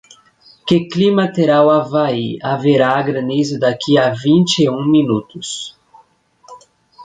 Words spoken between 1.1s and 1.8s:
terá o